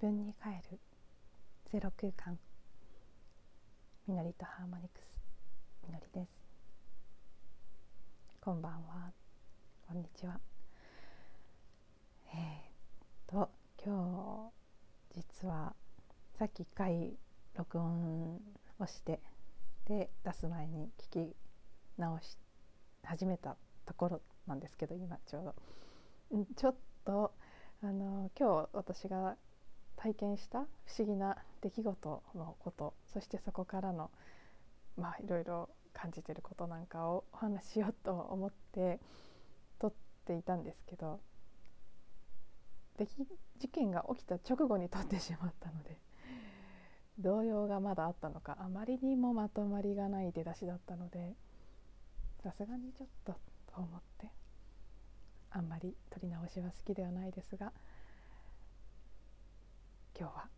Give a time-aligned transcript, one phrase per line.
[0.00, 0.78] 分に帰る。
[1.72, 2.38] ゼロ空間。
[4.06, 5.18] みのりとハーモニクス。
[5.84, 6.30] みのりです。
[8.40, 9.12] こんばんは。
[9.88, 10.38] こんにちは。
[12.32, 13.50] えー、と
[13.84, 14.52] 今
[15.12, 15.74] 日実は
[16.38, 17.16] さっき一回
[17.56, 18.40] 録音
[18.78, 19.18] をして
[19.86, 21.36] で出す前に聞き
[21.96, 22.38] 直し
[23.02, 25.44] 始めたところなんですけど今ちょう
[26.30, 26.44] ど。
[26.54, 26.74] ちょっ
[27.04, 27.32] と
[27.82, 29.36] あの今日私が
[29.98, 34.10] 体験した不思議な出来事のことそしてそこからの
[34.96, 39.00] まあいろいろ感じてることなんかをお話ししようと思って
[39.80, 39.92] 撮っ
[40.24, 41.20] ていたんですけど
[42.96, 43.10] 出来
[43.58, 45.98] 事件が起きた直後に撮ってしまったので
[47.18, 51.34] 動揺がまだあったのかあまりにもまとまりがない出だしだったので
[52.44, 53.32] さすがにちょっと
[53.74, 54.30] と思って
[55.50, 57.72] あんまり撮り直しは好きではないですが
[60.18, 60.48] 今日は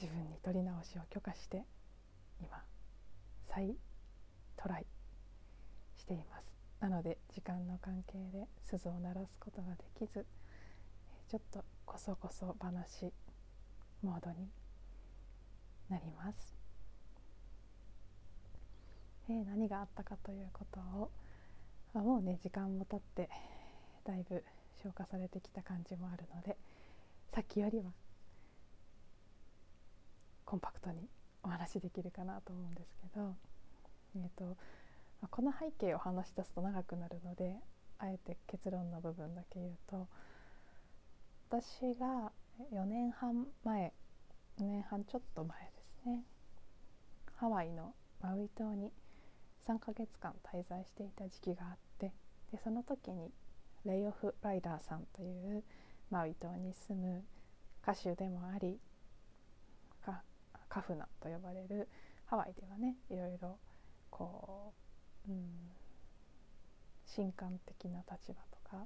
[0.00, 1.64] 自分に撮り直しを許可して
[2.40, 2.62] 今
[3.46, 3.74] 再
[4.56, 4.86] トライ
[5.96, 6.54] しています。
[6.80, 10.26] なので時間の関係で鈴を鳴らすことができず
[11.30, 13.10] ちょっとこそこそ話
[14.02, 14.50] モードに
[15.88, 16.54] なります、
[19.30, 21.10] えー、何があったかということを
[21.94, 23.30] もうね時間も経って
[24.04, 24.44] だいぶ
[24.82, 26.58] 消化されてきた感じもあるので
[27.34, 27.84] さっきよりは
[30.44, 31.08] コンパクトに
[31.42, 33.34] お話できるかなと思うんですけど、
[34.16, 34.56] えーと、
[35.30, 37.56] この背景を話し出すと長くなるので
[37.98, 40.08] あえて結論の部分だけ言うと
[41.50, 42.32] 私が
[42.72, 43.92] 4年半前
[44.58, 45.66] 4年半ちょっと前で
[46.02, 46.22] すね
[47.36, 48.92] ハワイのマウイ島に
[49.66, 52.12] 3ヶ月間滞在していた時期があって
[52.52, 53.30] でその時に
[53.84, 55.62] レイオフ・ライダーさんという
[56.10, 57.22] マウイ島に住む
[57.82, 58.78] 歌手でもあり
[60.74, 61.88] カフナと呼ばれる
[62.26, 63.58] ハワイではねいろいろ
[64.10, 64.72] こ
[65.28, 65.70] う、うん、
[67.14, 68.84] 神官的な立場とか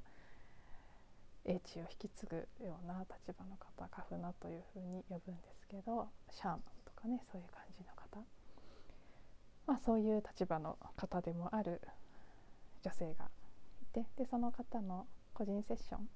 [1.46, 8.22] 英知を引き継ぐような立場の方カフナというふうに呼ぶんですけどシャーマンとかねそういう感じの方、
[9.66, 11.80] まあ、そういう立場の方でもある
[12.84, 13.30] 女性が
[13.80, 16.06] いてでその方の個人セッション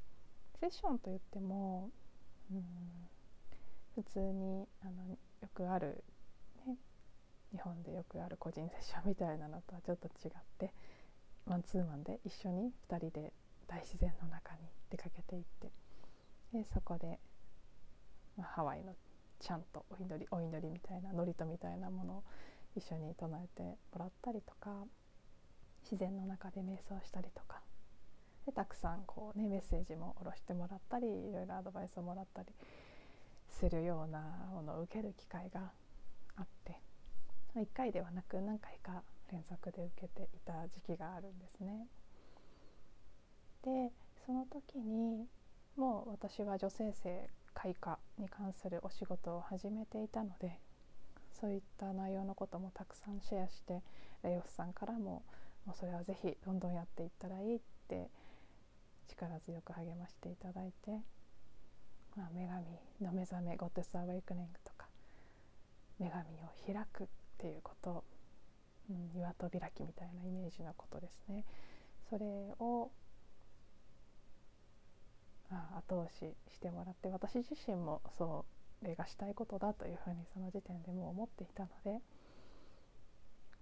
[0.61, 1.89] セッションといっても
[2.53, 2.63] うん
[3.95, 6.03] 普通にあのよくある、
[6.67, 6.77] ね、
[7.53, 10.73] 日本でよくある個人セッションみたいなのとはちょっと違って
[11.47, 13.33] マンツーマンで一緒に2人で
[13.67, 14.61] 大自然の中に
[14.91, 15.71] 出かけていって
[16.53, 17.19] でそこで、
[18.37, 18.95] まあ、ハワイの
[19.41, 22.23] ちゃんとお祈りお祈りみたいな祝詞みたいなものを
[22.77, 24.71] 一緒に唱えてもらったりとか
[25.83, 27.61] 自然の中で瞑想したりとか
[28.47, 32.49] でたくさんこう、ね、メッセージも下ろしてもらったりいろいろアドバイスをもらったり
[33.63, 34.19] するような
[34.53, 35.71] ものを受ける機会が
[36.35, 36.81] あって
[37.55, 41.87] 1回ではなく何回か連続で受けていた時期があるんですね。
[43.63, 43.93] で
[44.27, 45.29] その時に
[45.77, 50.59] もう私は女性性開花に関するお仕事を始めていたので
[51.41, 53.81] そういった内容のこともたくさんシェアして
[54.25, 55.23] レイオフさんからも
[55.67, 58.11] もうそれはぜひどんどんやっていったらいいって
[59.09, 60.99] 力強く励ましていただいて、
[62.17, 62.67] まあ、女神
[63.01, 64.87] の目覚めゴッテス・アウェイクニングとか
[65.99, 67.07] 女神を開くっ
[67.39, 68.05] ていうこと、
[68.91, 71.45] うん、岩戸開きみたいなイメージのことですね。
[72.11, 72.27] それ
[72.59, 72.91] を
[75.51, 78.45] あ後押ししてもらって私自身もそ
[78.83, 82.01] れがしたいことだというふうにその時点でもう思っていたので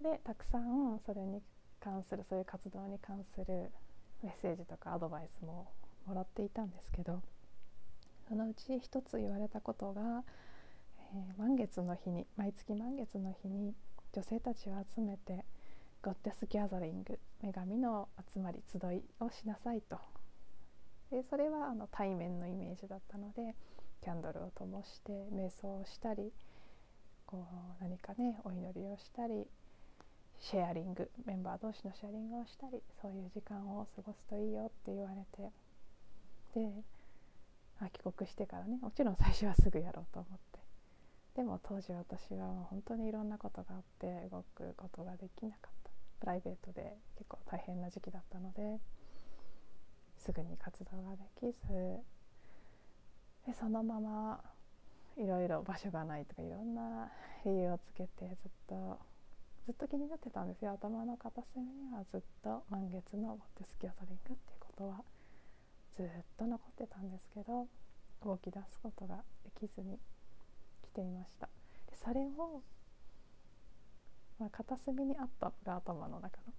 [0.01, 1.41] でたくさんそれに
[1.79, 3.71] 関するそういう活動に関する
[4.23, 5.71] メッセージとかアドバイスも
[6.05, 7.21] もらっていたんですけど
[8.31, 10.23] そのうち一つ言われたことが、
[11.13, 13.73] えー、満月の日に毎月満月の日に
[14.13, 15.43] 女性たちを集めて
[16.01, 19.99] ゴッテス・ギャザリング女神の集まり集いをしなさいと。
[21.11, 23.53] でそれはあの対面のイメージだったので
[24.01, 26.31] キャンドルを灯して瞑想をしたり
[27.25, 27.45] こ
[27.81, 29.45] う何かねお祈りをしたり
[30.39, 35.51] シェアリングメンバー同士のシェアリングをしたりそういう時間を過ごすといいよって言われて。
[36.53, 37.00] で
[37.89, 40.59] 帰国してからねもちろん最初はすぐやろうと思って。
[41.35, 45.91] でも当時私はもう本当にいろんなことがあって動くことができなかった。
[46.19, 48.79] プライベートで結構大変な時期だったので
[50.17, 51.99] すぐに活動ができず。
[53.47, 54.39] でそのまま
[55.17, 57.09] いろいろ場所がないとかいろんな
[57.43, 58.99] 理由をつけてずっと
[59.65, 60.71] ずっと気になってたんですよ。
[60.73, 65.01] 頭の片隅にはずっと満月のボッテスキャトリングっていうことは。
[65.95, 66.07] ずっ
[66.37, 67.67] と残ってたんですけど
[68.23, 69.99] 動き出すことができずに
[70.83, 71.47] 来ていました。
[71.89, 72.61] でそれを、
[74.39, 76.53] まあ、片隅にあったのが頭の中の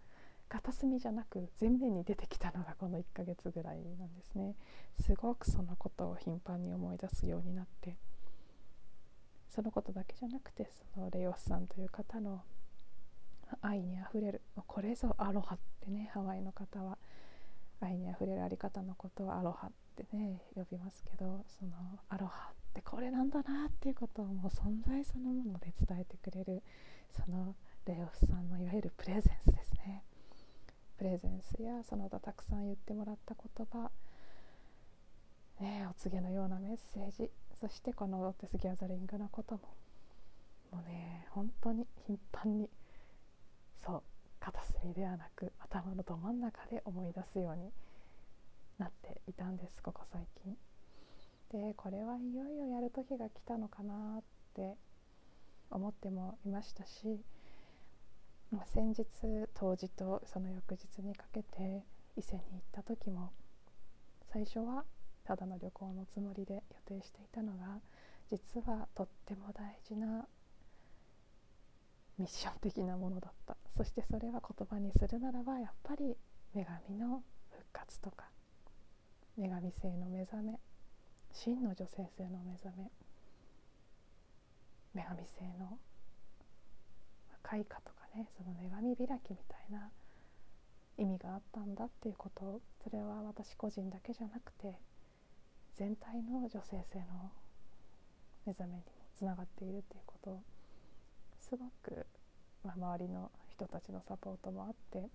[0.49, 4.55] 片隅じゃなく前面に出てきたのがこの1ヶ月ぐらいなんですね。
[5.01, 7.97] すごくそのことを頻繁に思い出すようになって
[9.49, 12.43] そのことだけじゃなくてそのレオスさんという方の
[13.61, 16.99] 愛にあふれるこれぞアロハってねハワイの方は
[17.85, 21.73] 愛にあふれるあり方のことをアロハってね呼びますけどその
[22.09, 26.63] アロハってこれなんだなっていうことをもう存在そのもので伝えてくれる
[27.11, 27.55] その
[27.87, 30.05] レオスさんのいわゆるプレゼンスですね。
[30.97, 33.91] プレゼンスやその他たくさん言ってもらった言葉
[35.61, 37.29] ねお告げのようなメッセージ
[37.61, 39.61] そしてこのロッテスギャザリングのことも
[40.71, 42.69] もうね本当に頻繁に
[43.85, 44.03] そう
[44.43, 47.71] 片隅ではなく頭のど真ん中で思い出すように
[48.77, 50.57] なっていたんですここ最近。
[51.53, 54.23] でこれはいよいよやる時が来たのかなっ
[54.55, 54.75] て
[55.71, 57.21] 思ってもいましたし
[58.67, 59.05] 先日
[59.55, 61.85] 当時とその翌日にかけて
[62.17, 63.33] 伊勢に行った時も
[64.33, 64.85] 最初は
[65.25, 66.61] ただの旅行のつもりで予
[66.99, 67.81] 定していたのが
[68.31, 70.27] 実はとっても大事な
[72.19, 73.57] ミッション的なものだった。
[73.77, 76.17] そしてそれは言葉にするならばやっぱり
[76.55, 78.27] 女神の復活とか
[79.39, 80.61] 女神性の目覚め
[81.33, 82.91] 真の女性性の目覚め
[84.95, 85.79] 女神性の
[87.43, 89.91] 開花とかねその女神開きみたいな
[90.99, 94.77] 意味があったんだっていうことそれは私個人だけじゃなくて
[95.77, 97.33] 全体の女性性の
[98.45, 98.83] 目覚めにも
[99.17, 100.31] つながっているっていうこと。
[100.31, 100.52] を
[101.53, 102.07] すごく、
[102.65, 105.11] まあ、周りの人たちのサポートもあって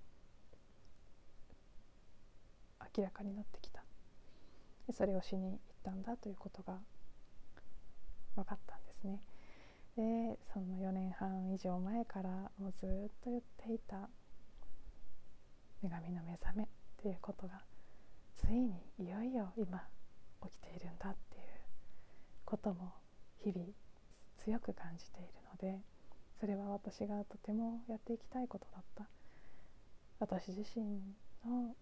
[2.96, 3.82] 明らかになってきた
[4.94, 6.78] それをしに行ったんだということが
[8.36, 9.20] 分かったんですね。
[9.96, 12.30] でその4年半以上前から
[12.60, 12.90] もうずっ
[13.24, 14.08] と言っていた
[15.82, 16.68] 女神の目覚めっ
[17.02, 17.64] ていうことが
[18.36, 19.84] ついにいよいよ今
[20.44, 21.44] 起きているんだっていう
[22.46, 22.94] ことも
[23.40, 23.66] 日々
[24.38, 25.82] 強く感じているので
[26.40, 29.08] それは私がとてもやっていきたいことだった。
[30.20, 30.84] 私自身
[31.46, 31.76] の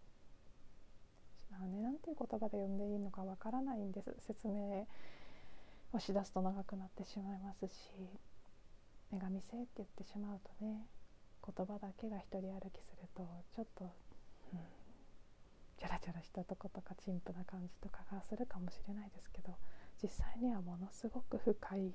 [1.52, 4.14] あねなんていう言葉で呼んでいいのかわからないんです。
[4.20, 4.86] 説明
[5.94, 7.92] をしだすと長くなってしまいますし
[9.12, 10.86] 女神性って言ってしまうとね
[11.46, 13.24] 言葉だけが一人歩きすると
[13.56, 13.86] ちょっと、
[14.54, 14.60] うん、
[15.80, 19.56] チャラチャラしたとことか陳腐な感じとかがするかもしれないですけど
[20.02, 21.94] 実際にはものすごく深い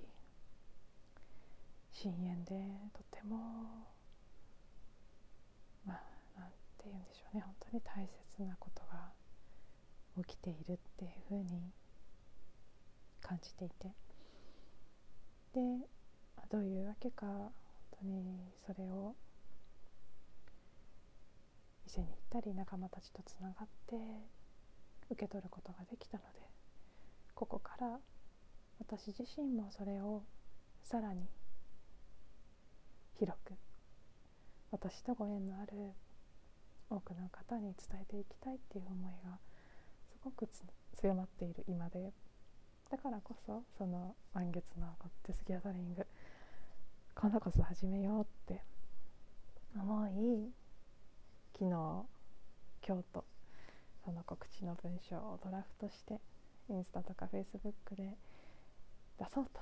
[1.92, 3.36] 深淵でとても
[5.84, 7.42] まあなんて言うんでしょうね。
[7.42, 9.12] 本当に大切なことが
[10.24, 11.72] 起きているっていうふうに
[13.20, 13.92] 感じていて。
[15.52, 15.60] で
[16.48, 17.52] どういうわけか本
[18.00, 19.14] 当にそれを
[21.84, 23.96] 店に行ったり仲間たちとつながって
[25.10, 26.40] 受け取ることができたので
[27.34, 27.98] ここから
[28.78, 30.22] 私自身もそれを
[30.82, 31.28] さらに
[33.20, 33.52] 広く
[34.70, 35.76] 私とご縁のある
[36.88, 39.36] 多くの方に伝えていきたいっていう思いが
[40.10, 40.48] すごく
[40.96, 42.14] 強まっている今で
[42.90, 46.06] だからこそその満月のゴッテスギャザリング
[47.14, 48.64] 今度こそ始めようって
[49.76, 50.50] 思い
[51.52, 53.26] 昨日今日と
[54.02, 56.22] その告知の文章をドラフトして
[56.70, 58.16] インスタとかフェイスブックで
[59.18, 59.60] 出そうと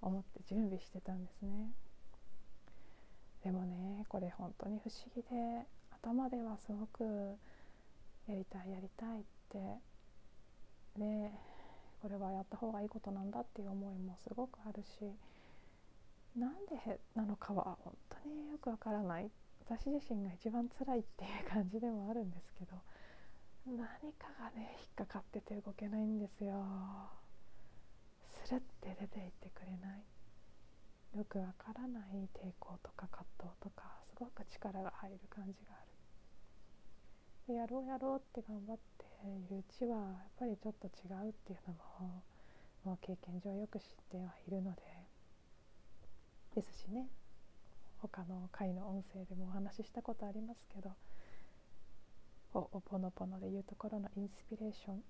[0.00, 1.83] 思って準備してたんですね。
[3.44, 5.66] でもねこれ本当に不思議で
[6.02, 7.04] 頭ではすごく
[8.26, 9.22] やりたいやりたいっ
[9.52, 9.58] て
[10.98, 11.30] で
[12.00, 15.04] これはやった方がいいことなんだっていう思いもすごくあるし
[16.38, 19.30] なんでなのかは本当によくわからない。
[19.66, 22.76] 私自身が一番辛いっていう感じでもあるんですけど
[23.66, 23.78] 何
[24.12, 26.62] かがね引っかかってて動けないんですよ。
[28.46, 30.13] スルって出ていってくれない。
[31.14, 35.94] よくわからない抵抗とか葛藤とかすごく力が入る感じがある。
[37.46, 42.22] でやろうやろうって頑張っているうちはやっぱりちょっと違うっていうのも
[42.84, 44.82] もう経験上よく知ってはいるので
[46.54, 47.06] ですしね
[47.98, 50.90] 他の回の音声でもお話ししたことありますけど
[52.54, 55.02] おおぽのぽのでいうところのインスピレーション。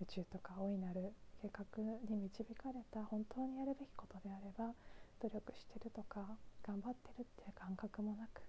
[0.00, 1.64] 宇宙とか大いなる計画
[2.08, 4.74] に導かれた本当にやるべきことであれば
[5.20, 8.42] 努力してるとか頑張ってるっていう感覚もなく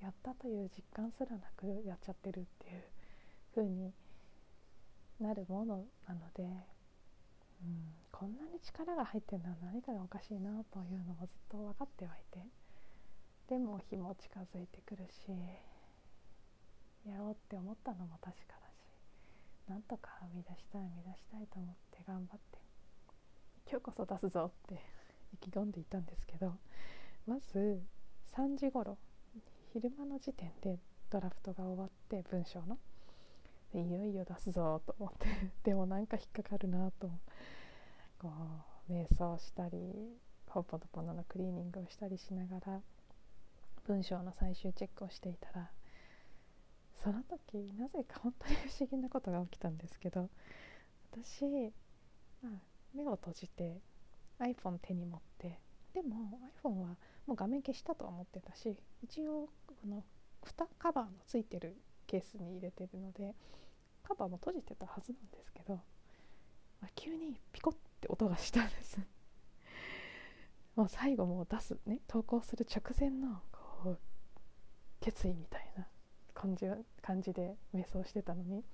[0.00, 2.82] やったという実感すらなくやっちゃってるっていう
[3.54, 3.92] 風に
[5.20, 6.46] なるものなので、う
[7.66, 12.40] ん、こんなに力が入ってるのは何かがおかしいなというのもずっと分かってはいて
[13.48, 15.28] でも日も近づいてくるし
[17.06, 18.69] やろうって思ったのも確かだ
[19.70, 22.58] なんとか生み出したい生み出したいと思って頑張って
[23.70, 24.82] 今日こそ出すぞって
[25.32, 26.56] 意気込んでいたんですけど
[27.24, 27.80] まず
[28.32, 28.98] 3時頃
[29.72, 32.78] 昼間の時点でドラフトが終わって文章の
[33.72, 35.28] いよいよ出すぞと思って
[35.62, 37.08] でもなんか引っかかるなと
[38.18, 38.32] こ
[38.88, 42.82] う瞑想したりほぽとぽののクリーニングをしたりしながら
[43.84, 45.70] 文章の最終チェックをしていたら
[47.02, 50.28] その時なぜか本当に不思議なことが起きたんですけど
[51.12, 51.44] 私、
[52.42, 52.52] まあ、
[52.94, 53.80] 目を閉じて
[54.38, 55.58] iPhone 手に持って
[55.94, 60.04] でも iPhone はもう画面消したとは思ってたし一応この
[60.42, 61.76] 蓋カバーのついてる
[62.06, 63.34] ケースに入れてるので
[64.02, 65.80] カバーも閉じてたはずなんですけど、ま
[66.82, 68.98] あ、急にピコッて音がしたんです。
[70.74, 74.00] もう最後もう出すね投稿する直前のこう
[75.00, 75.86] 決意みたいな。
[76.40, 76.66] 感じ
[77.02, 78.64] 感じで瞑想してたのに。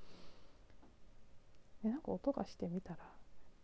[1.82, 2.98] でなんか音がしてみたら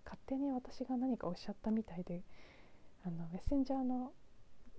[0.04, 2.22] 勝手に私が何かおっしゃったみたいで
[3.06, 4.12] あのメッセンジャーの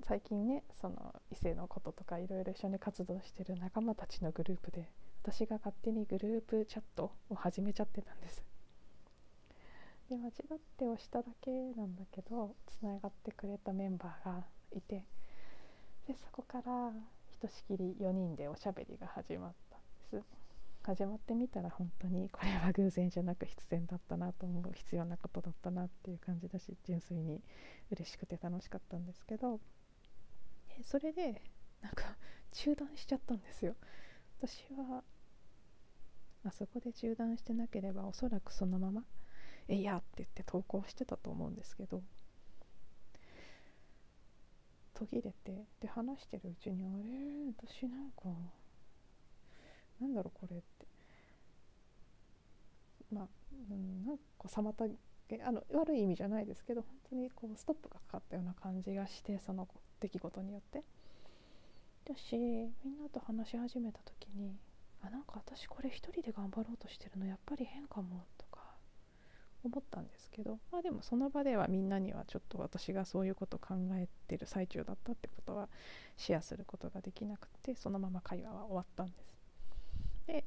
[0.02, 4.90] 最近ねその異性のこととかいろいろ一緒に活動してる仲間たちのグループで
[5.24, 8.44] 私が勝手にグループチャットを始めちゃってたんです。
[10.10, 15.06] で間違って押しただけなんだけどつながってくれたメンバーがいて
[16.08, 16.92] でそこから
[17.44, 19.82] としきり4人でおしゃべりが始まったん
[20.22, 20.24] です。
[20.82, 27.42] 始まってみたら本当にこれは偶然じゃなく必然だったなと思う必要なことだったなっていう感じだし純粋に
[27.92, 29.60] 嬉しくて楽しかったんですけど。
[30.84, 31.42] それで
[31.82, 32.16] なんか
[32.54, 33.76] 中断しちゃったんですよ。
[34.40, 35.04] 私は
[36.46, 39.04] あそこで中断してなければおそらくそのまま
[39.68, 42.02] 「えいや!」って言って投稿してたと思うんですけど。
[44.94, 47.52] 途切れてで話してるうちにあれ？
[47.68, 48.30] 私なんか
[50.00, 50.86] なんだろうこれって。
[53.12, 53.28] まあ、
[53.72, 54.74] うん、なんか妨
[55.30, 59.68] げあの悪い意味じゃないですけど本当にこうストップがかかったような感じがしてその
[60.00, 60.84] 出来事によって。
[62.06, 64.58] だしみんなと話し始めた時に
[65.02, 68.46] あなんか私これ一人で頑張ろうとしてるのやっぱり変かもと。
[69.64, 75.70] 思ったんですけどまあでもその場ではみんなにはちょっと私がそういうこと考えてる最中だったってことは
[76.18, 79.34] シェアすることができなくてそのまま会話は終わったんです。
[80.28, 80.46] で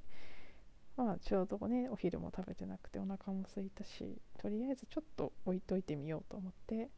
[0.96, 6.88] まあちょうどねお昼も食べてなくてお腹も空いたしとりあえずちょっと置いといてみようと思って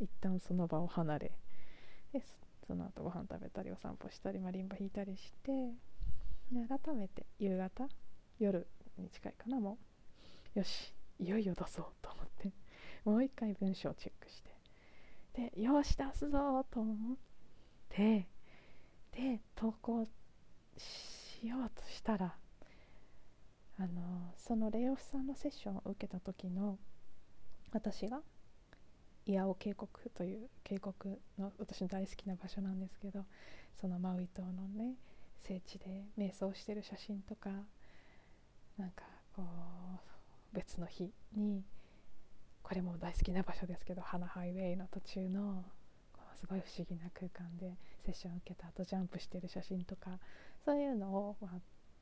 [0.00, 1.32] 一旦その場を離れ
[2.12, 2.22] で
[2.66, 5.74] その後ご飯食べたりお散歩したりマリンバ弾いたりして
[6.68, 7.88] 改めて夕方
[8.38, 8.66] 夜
[8.98, 9.78] に近いかなも
[10.54, 12.52] うよしいよいよ出そうと思って
[13.04, 17.16] もう一回文章をチェックしてでよし出すぞと思っ
[17.88, 18.26] て
[19.12, 20.04] で投稿
[20.76, 22.34] しようとしたら
[23.78, 26.78] あのそのレイオフさんのセッションを受けた時の
[27.72, 28.20] 私が
[29.26, 33.24] イヤオ渓谷という渓谷の私の大好きな場所なんですけど
[33.80, 34.96] そのマウイ島のね
[35.38, 37.50] 聖地で瞑想してる写真とか
[38.76, 40.11] なんかこう
[40.52, 41.64] 別の日に
[42.62, 45.64] これも大好きな場所ですけど花ハイウェイの途中の
[46.34, 50.18] すごい不思議な空間でセッションを受けた後ジャンプしてる写真とか
[50.64, 51.54] そういうのを、まあ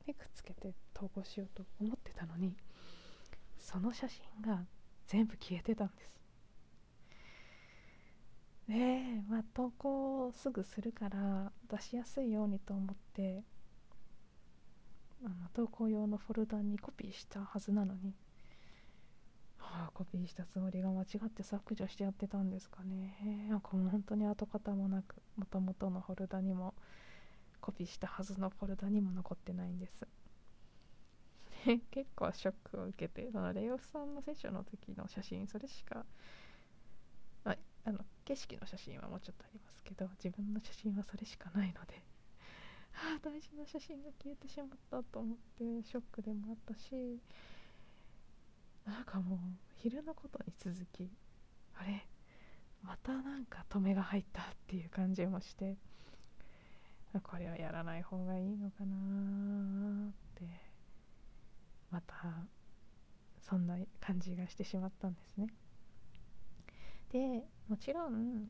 [0.07, 2.55] ね、くっつけて投稿しようと思ってたのに
[3.59, 4.65] その写真が
[5.07, 6.19] 全部消えてたんです。
[8.67, 13.43] でまあ投稿すぐするから出しやすいようにと思って
[15.23, 18.15] あの投稿用のフォルダにコピーしたはずなのに、
[19.61, 23.47] はあ、コピーしたつもりが間違って削除してやってたんですかね。
[23.49, 26.73] なんかもう本当に跡形もなくもともとのフォルダにも
[27.61, 30.07] コピーしたはずのフォルダにも残ってないんです。
[31.91, 36.05] 結構ショックを受けてそのレイオフさんのセッションの時の写真それしか
[37.45, 42.01] ああの景色の写真はもうちょっとありますけど自分の写真はそれしかないので
[42.93, 47.19] ああ大事な写真が消えてしまったと思ってショックでもあったし
[49.11, 49.39] かもう
[49.75, 51.11] 昼のことに続き
[51.75, 52.07] あれ
[52.81, 55.75] またなんか止めが入ったっていう感じもして
[57.23, 60.45] これはやらない方がいいのかなって
[61.91, 62.13] また
[63.41, 65.47] そんな感じがしてしまったんですね。
[67.11, 68.47] でもちろん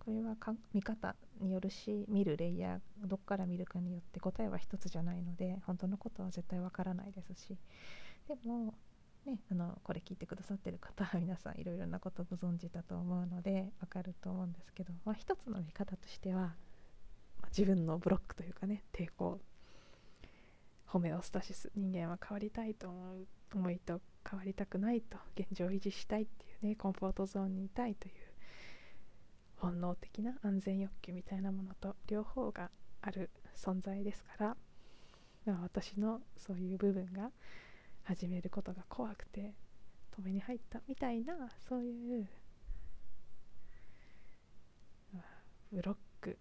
[0.00, 0.34] これは
[0.72, 7.56] 見方によるし見るレイヤーどっから見るかによって答えは一つじゃないので本当のことは絶対わからないですし
[8.26, 8.74] でも
[9.26, 16.56] ね、あのこれ聞いてくださってる方は 皆さんいろいろなことご存知だと思うのでわかると思うんですけど、まあ、一つの見方としては、ま
[17.42, 19.40] あ、自分のブロックというかね抵抗。
[20.86, 28.14] ホメオスタシス人間は変わりたいと思う思いと変わりたくないと現状維持したいっていうねコンフォートゾーンにいたいという
[29.56, 32.70] 本能的な安全欲求みたいなものと両方が
[33.02, 34.56] ある存在ですから、
[35.46, 37.30] まあ、私のそういう部分が
[38.10, 39.54] 始めることが怖くて
[40.18, 42.28] 止めに入ったみたいなそういう、
[45.72, 46.36] ブロック。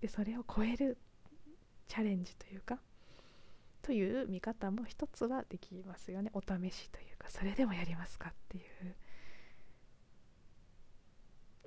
[0.00, 0.98] でそれを超える
[1.86, 2.80] チャレンジというか
[3.82, 6.30] という見方も一つはできますよね。
[6.34, 8.96] お試しというかそれでもやりますかっていう。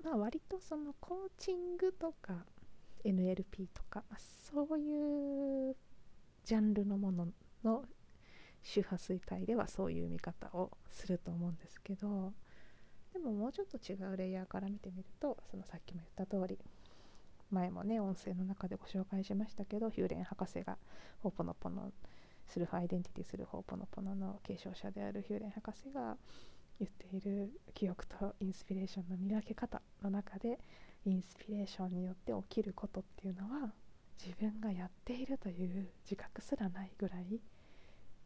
[0.04, 2.46] まあ、割とそのコーチングとか
[3.06, 5.76] NLP とか、ま、そういう
[6.44, 7.28] ジャンルのもの
[7.64, 7.86] の
[8.66, 12.34] 周波数帯ではそういう見方をすると思うんですけど
[13.14, 16.58] でももうちょっと違うレイヤーから見てみるとそのさっきも言った通り
[17.52, 20.78] 前もね音声の中でご紹介しましたけどヒューレン博士が
[21.22, 21.92] ホーポノポノ
[22.48, 26.18] スルフアイデンティティするホーポノポノの継承者であるヒューレン博士が
[26.80, 30.60] 言っている記憶とインスピレーションの見分け方の中で
[31.06, 33.72] インスピレーションによって起きることっていうのは
[34.18, 37.40] 自分がやっているという自覚すらないぐらい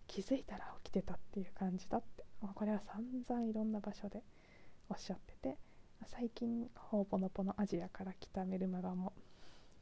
[0.09, 4.23] 気づいたら起きてたっていう感じだって、まあ、これは散々いろんな場所で
[4.89, 5.57] おっしゃってて
[6.07, 9.13] 最近ほぼのぽのアジアから来たメルマガも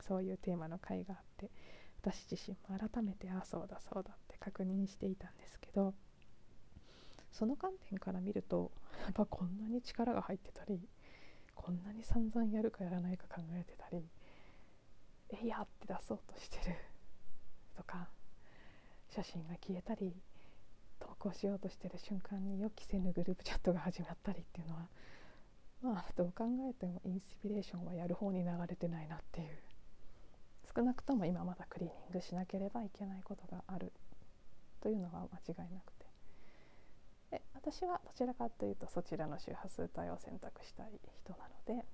[0.05, 1.49] そういうテーマの回があって
[2.01, 5.93] 私自身も改めてああそうだそうだって確認していたんですけど
[7.31, 8.71] その観点から見ると
[9.03, 10.81] やっぱこんなに力が入ってたり
[11.55, 14.03] こんなに散々やるかやらないか考えてたり
[15.29, 16.75] えいやって出そうとしてる
[17.77, 18.09] とか
[19.09, 20.13] 写真が消えたり
[20.99, 24.87] 投稿しようとしてる瞬間に予期せぬグループチャットが始まったりっていうのは
[25.81, 29.47] まあどう考えてもインスピレーションはやる方に流れてないなっていう。
[30.77, 33.91] 少なくとも今まだクリーニングしなければいけないことがある
[34.79, 36.05] というのは間違いなくて。
[37.31, 41.85] で私はどちらかというとそちらの周波数帯を選択したい人なので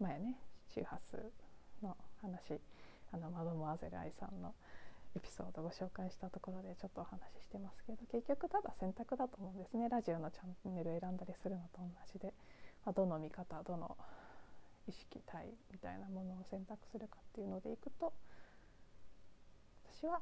[0.00, 0.38] 前ね
[0.72, 1.16] 周波数
[1.82, 2.60] の話
[3.12, 4.54] あのマドモアゼル愛さんの
[5.16, 9.88] エピソードご紹介したところでちょっとお話ししてますけど結局ただ選択だと思うんですね。
[9.88, 12.34] ラジオのチャンネル選んだりするのと同じで、
[12.84, 13.96] まあ、どの見方どの
[14.88, 18.12] 意識体みたいなものを選択するかっていうのでいくと
[20.00, 20.20] 私は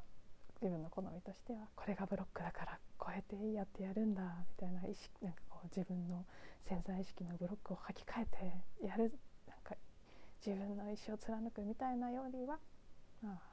[0.61, 6.25] 自分の好みとしてはこれがブロックだから超えてやってやるんだみたいな意識なんかこう自分の
[6.63, 8.27] 潜在意識のブロックを履き替え
[8.81, 9.13] てやる
[9.49, 9.75] なんか
[10.45, 12.59] 自分の意思を貫くみたいなよりは、
[13.23, 13.52] まあ、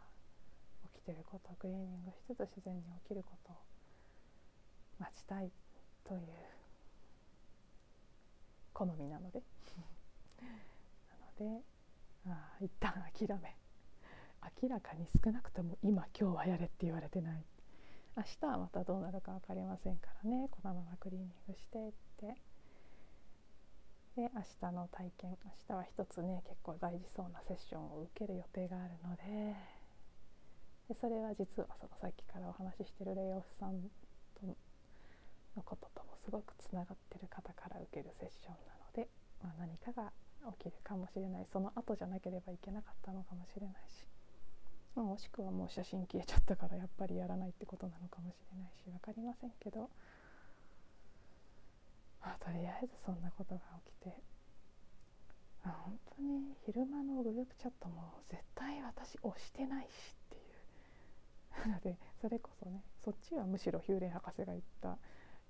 [1.09, 3.55] 起きてることクリーニングしつつ自然に起きることを
[4.99, 5.51] 待ちたい
[6.03, 6.21] という
[8.73, 9.41] 好みなので。
[11.09, 11.63] なので
[12.27, 13.55] あ一旦諦め。
[14.61, 17.45] 明らかに少なくとも今今日はやれって言われてない。
[18.15, 20.47] 明日はまたどうなるか分かりませんからね。
[20.49, 22.35] このままクリーニングしていって。
[24.15, 25.37] で明日の体験。
[25.43, 29.78] 明日は一つね結構大事そうなセッションを受ける予定があるので。
[30.89, 33.77] でそれは実はそのさっきからお話ししてるレイオフさん
[34.33, 34.41] と
[35.55, 39.07] のことともすごくつながってる方から受けるセッションなので、
[39.43, 40.11] まあ、何かが
[40.57, 41.45] 起きるかもしれない。
[41.53, 44.07] その後じゃなければいけなかったのかもしれないし。
[44.95, 49.91] まあ、もしくはもう写真消えちゃったからやっぱりやらないってことなのかもしれないし分かりませんけど、
[52.21, 54.17] まあ、とりあえずそんなことが起きて。
[55.61, 60.18] 本当に昼間のグループチャットも絶対私押してないし。
[61.65, 64.97] なのでそれこそねそっちはむしろヒューレン博士が言った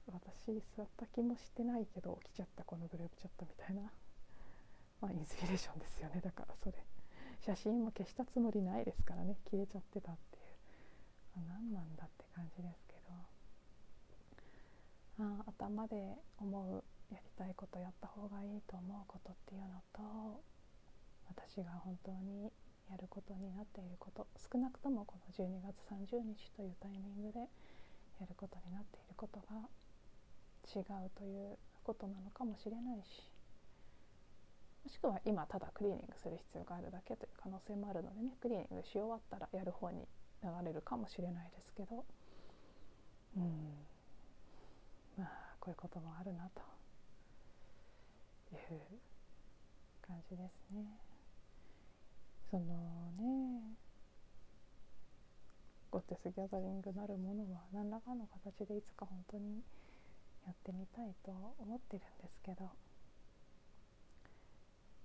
[0.07, 3.91] 私座った気もしてないけど起きちゃったこのグループチャットみたいな
[5.01, 6.21] まあインスピレーションですよね。
[6.23, 6.75] だからそれ。
[7.39, 9.37] 写真も消したつもりないですからね。
[9.49, 12.95] 消えちゃってたっていう、まあ、何なんだって感じですけ
[15.17, 16.83] ど、あ、頭で思う
[17.13, 20.43] やりたいことやった方がいいと思うことっていうのと
[21.29, 22.51] 私が本当に
[22.89, 27.39] やることになっていること少なくともこの12月30日というタイミングで
[28.19, 29.69] やることになっていることが
[30.75, 33.29] 違うということなのかもしれないし
[34.83, 40.07] もしくは今ただクリーニングする必要があるだけという可能性もあるのでねクリーニングし終わったらやる方に
[40.43, 42.05] 流れるかもしれないですけど
[43.37, 43.43] うん
[45.17, 46.61] まあこういうこともあるなと
[48.55, 48.79] いう
[50.01, 51.08] 感じですね。
[52.49, 52.63] その
[53.17, 53.77] ね
[55.91, 59.61] ゴッテスギャザリングなるものは何らかの形でいつか本当に
[60.45, 62.69] やってみたいと思ってるんですけど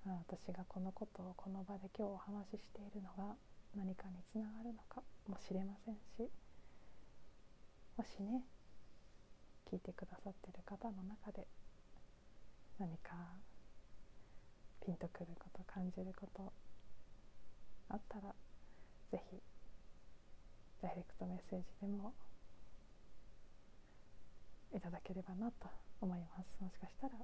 [0.06, 3.34] まあ私がこのことをこの場で今日お話ししているのが
[3.76, 6.30] 何かにつながるのかもしれませんし
[7.96, 8.42] もしね
[9.70, 11.46] 聞いてくださってる方の中で
[12.78, 13.36] 何か
[14.84, 16.52] ピンとくること感じること
[17.88, 18.34] あったら
[19.10, 19.42] 是非
[20.82, 22.12] ダイレクトメッセージでも
[24.74, 25.68] いただければなと
[26.00, 26.58] 思います。
[26.60, 27.14] もしかしたら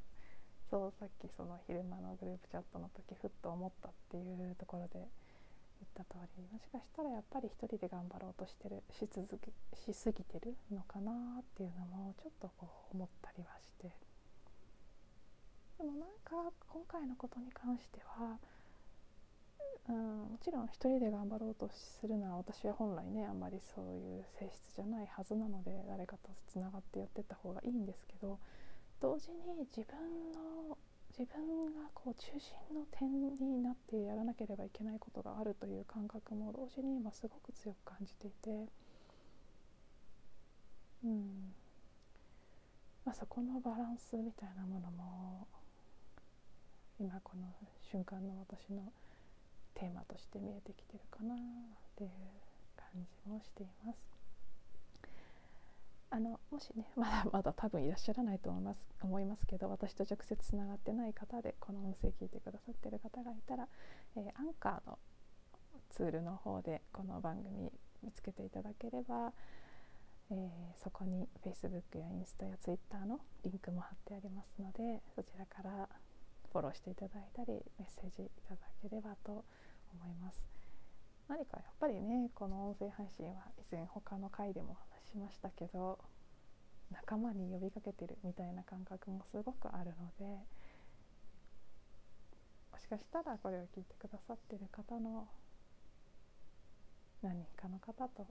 [0.70, 13.90] そうさっきその昼間のグループチャットの時ふっと思ったっていうところで言った通りもしかしたらやっぱり一人で頑張ろうとしてるし続けしすぎてるのかなっていうのもちょっとこう思ったりはして。
[15.78, 18.38] でもなんか今回のことに関しては、
[19.88, 19.96] うん、
[20.32, 28.38] もちろん一人で頑張ろうとするのは私は本来ねあんまりそういう性質じゃないはずなので誰かとつながってやってった方がいいんですけど
[29.00, 30.76] 同時に自分の
[31.18, 38.50] 自分がこう中心の点になってやらなければいけないことがあるという感覚も同時に今すごく強く感じていて、
[41.04, 41.52] うん
[43.04, 45.48] まあ、そこのバランスみたいなものも
[47.00, 47.52] 今この
[47.90, 48.92] 瞬間の私の
[49.80, 51.38] テーマとして見えてきてるかなっ
[51.96, 52.10] ていう
[52.76, 52.86] 感
[53.24, 53.98] じもしています。
[56.10, 63.68] あのもしね まだまだ多分いらっしゃらないと思います思いますけど私と直接つながってない方でこの音声聞いてくださってる方がいたら、
[64.16, 64.98] えー、アンカーの
[65.88, 69.32] ツールの方でこの番組見つけていただければ、
[70.30, 75.88] えー、そこに Facebook やインスタや Twitter のリンクも貼ってありますのでそちらから
[76.50, 79.69] フォローしていただいたりメッセージいただければと思います。
[79.92, 80.42] 思います。
[81.28, 85.98] 何かやっぱりねこの音声配信は以前他の回でも話しましたけど
[86.90, 90.24] 仲間に呼びかけてるみたいな感覚もすごくあるので
[92.72, 95.28] もしかしたらこれを聞いてくださってる方の
[97.22, 98.26] 何人かの方と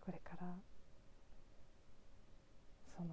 [0.00, 0.54] これから
[2.96, 3.08] その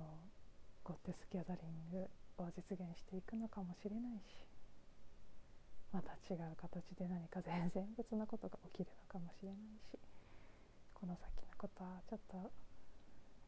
[0.84, 2.08] ゴッテスギャザリング
[2.38, 4.53] を実現していくのかもしれないし
[5.94, 9.58] また違う形で何か全然別なことが起きるのかもしれない
[9.92, 9.98] し
[10.94, 12.52] この先のことはちょっと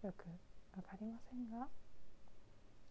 [0.06, 0.26] よく
[0.76, 1.68] 分かりませんが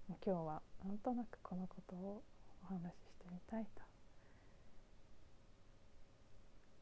[0.09, 2.23] 今日はなんとなくこのことを
[2.65, 3.83] お話ししてみたいと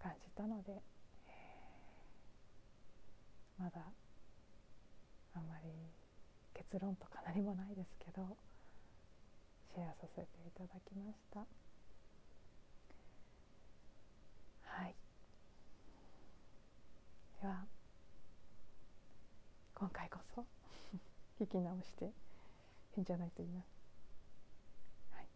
[0.02, 0.82] 感じたので、
[3.58, 3.82] まだ
[5.35, 5.70] あんまり
[6.54, 8.37] 結論とか何もないですけど
[9.72, 11.62] シェアさせていただきました。
[14.72, 14.94] はい。
[17.40, 17.64] では
[19.74, 20.46] 今回こそ
[21.44, 22.11] 聞き直して
[22.94, 23.61] 変じゃないといいな
[25.11, 25.28] はい。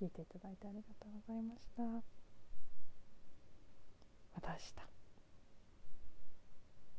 [0.00, 1.82] 聞いていただいてありがとうございました。
[1.82, 2.02] ま
[4.40, 4.97] た明日。